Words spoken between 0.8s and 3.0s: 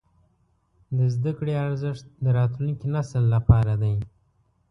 د زده کړې ارزښت د راتلونکي